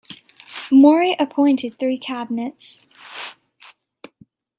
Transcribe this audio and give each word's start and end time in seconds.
Mori 0.71 1.15
appointed 1.19 1.77
three 1.77 1.99
cabinets. 1.99 2.87